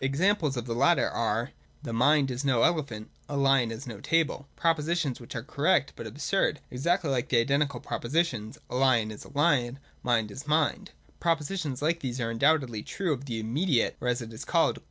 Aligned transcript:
Examples 0.03 0.57
of 0.57 0.65
the 0.65 0.73
latter 0.73 1.07
are: 1.07 1.51
'The 1.83 1.93
mind 1.93 2.31
is 2.31 2.43
no 2.43 2.63
elephant:'' 2.63 3.11
A 3.29 3.37
lion 3.37 3.69
is 3.69 3.85
no 3.85 3.99
table;' 3.99 4.47
propositions 4.65 5.19
which 5.19 5.35
are 5.35 5.43
correct 5.43 5.93
but 5.95 6.07
absurd, 6.07 6.59
exactly 6.71 7.11
like 7.11 7.29
the 7.29 7.37
identical 7.37 7.79
propositions:' 7.79 8.57
A 8.71 8.77
lion 8.77 9.11
is 9.11 9.25
a 9.25 9.29
lion;'' 9.37 9.77
Mind 10.09 10.31
is 10.31 10.47
mind.' 10.47 10.89
Propositions 11.19 11.83
like 11.83 11.99
these 11.99 12.19
are 12.19 12.31
undoubtedly 12.31 12.79
the 12.81 12.85
truth 12.85 13.19
of 13.19 13.25
the 13.25 13.39
immediate, 13.39 13.95
or, 14.01 14.07
as 14.07 14.23
it 14.23 14.33
is 14.33 14.43
called. 14.43 14.79